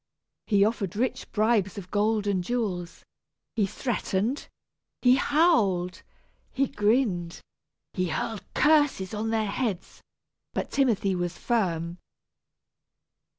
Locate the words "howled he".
5.17-6.65